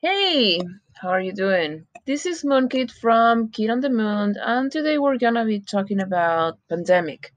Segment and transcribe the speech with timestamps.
[0.00, 0.60] Hey,
[0.94, 1.88] how are you doing?
[2.06, 6.60] This is Moonkid from Kid on the Moon, and today we're gonna be talking about
[6.68, 7.32] pandemic.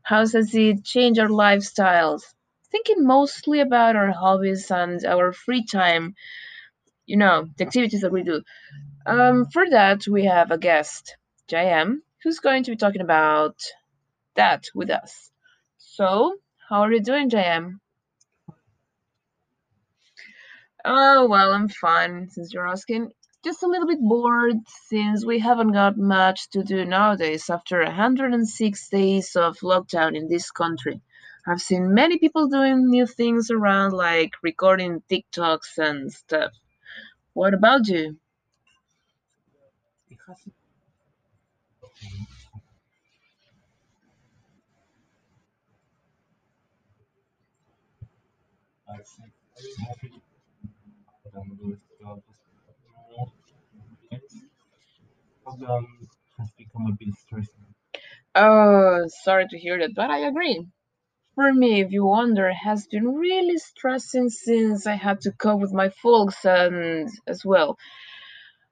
[0.00, 2.22] How does it change our lifestyles?
[2.72, 6.14] Thinking mostly about our hobbies and our free time,
[7.04, 8.42] you know, the activities that we do.
[9.04, 11.14] Um, for that, we have a guest,
[11.46, 13.60] JM, who's going to be talking about
[14.34, 15.30] that with us.
[15.76, 16.38] So,
[16.70, 17.80] how are you doing, JM?
[20.84, 23.12] Oh, well, I'm fine since you're asking.
[23.44, 24.56] Just a little bit bored
[24.88, 30.50] since we haven't got much to do nowadays after 106 days of lockdown in this
[30.50, 31.00] country.
[31.46, 36.50] I've seen many people doing new things around, like recording TikToks and stuff.
[37.34, 38.18] What about you?
[58.34, 60.66] Oh, sorry to hear that, but I agree.
[61.34, 65.72] For me, if you wonder, has been really stressing since I had to cope with
[65.72, 67.78] my folks and as well.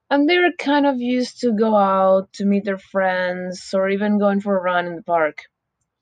[0.09, 4.41] And they're kind of used to go out to meet their friends or even going
[4.41, 5.43] for a run in the park.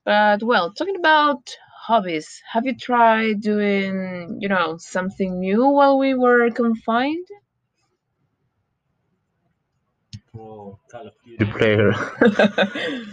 [0.06, 1.56] But well, talking about
[1.88, 7.28] hobbies, have you tried doing, you know, something new while we were confined?
[11.40, 11.92] the player.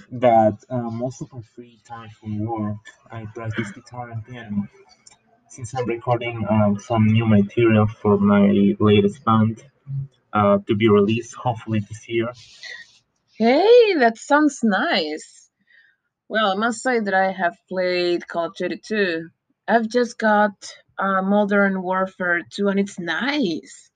[0.11, 2.77] but uh, most of my free time from work,
[3.11, 4.69] I practice guitar and piano.
[5.49, 9.63] Since I'm recording um, some new material for my latest band
[10.33, 12.33] uh, to be released hopefully this year.
[13.37, 15.42] Hey, that sounds nice.
[16.33, 19.29] Well, I must say that I have played Call of Duty 2.
[19.69, 20.55] I've just got
[20.99, 23.91] uh, Modern Warfare 2 and it's nice.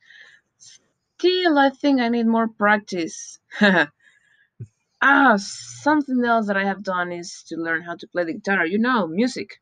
[0.59, 3.39] Still, I think I need more practice.
[5.01, 8.67] ah, something else that I have done is to learn how to play the guitar.
[8.67, 9.59] You know, music.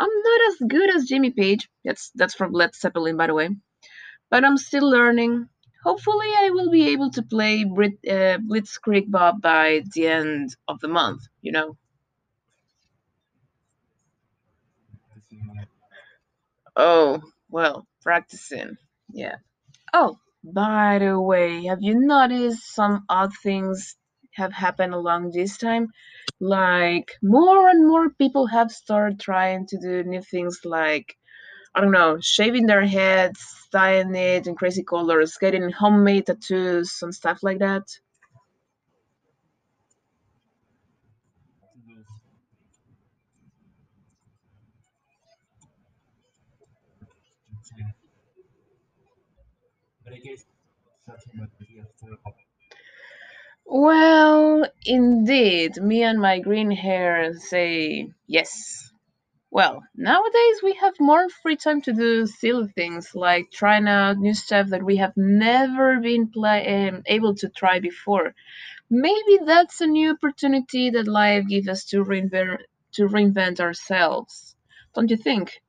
[0.00, 1.70] I'm not as good as Jimmy Page.
[1.84, 3.50] That's that's from Led Zeppelin, by the way.
[4.28, 5.48] But I'm still learning.
[5.84, 10.80] Hopefully, I will be able to play Brit, uh, Blitzkrieg Bop by the end of
[10.80, 11.22] the month.
[11.42, 11.76] You know.
[16.76, 18.76] Oh, well, practicing.
[19.12, 19.36] Yeah.
[19.94, 23.96] Oh, by the way, have you noticed some odd things
[24.34, 25.88] have happened along this time?
[26.40, 31.16] Like more and more people have started trying to do new things like
[31.74, 33.40] I don't know, shaving their heads,
[33.72, 37.84] dyeing it in crazy colors, getting homemade tattoos and stuff like that.
[53.66, 58.92] Well, indeed, me and my green hair say yes.
[59.50, 64.34] Well, nowadays we have more free time to do silly things like trying out new
[64.34, 68.34] stuff that we have never been play- um, able to try before.
[68.90, 72.58] Maybe that's a new opportunity that life gives us to reinvent
[72.92, 74.56] to reinvent ourselves.
[74.94, 75.62] Don't you think?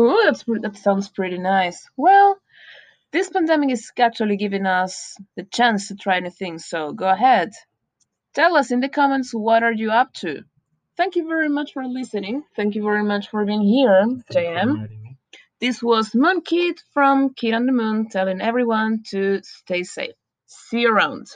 [0.00, 1.88] Ooh, that's, that sounds pretty nice.
[1.96, 2.36] Well,
[3.12, 7.52] this pandemic is actually giving us the chance to try new things, so go ahead.
[8.34, 10.42] Tell us in the comments what are you up to.
[10.96, 12.42] Thank you very much for listening.
[12.56, 14.88] Thank you very much for being here, Thank you for JM.
[15.60, 20.14] This was Moon Kid from Kid on the Moon telling everyone to stay safe.
[20.46, 21.28] See you around.